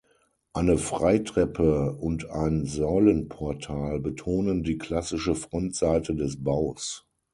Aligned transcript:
Eine 0.53 0.79
Freitreppe 0.79 1.93
und 1.93 2.27
ein 2.31 2.65
Säulenportal 2.65 3.99
betonen 3.99 4.63
die 4.63 4.79
klassische 4.79 5.35
Frontseite 5.35 6.15
des 6.15 6.43
Baus. 6.43 7.05